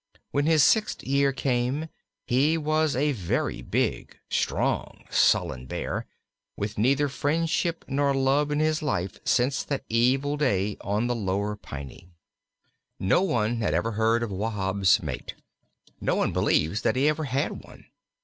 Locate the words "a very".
2.95-3.61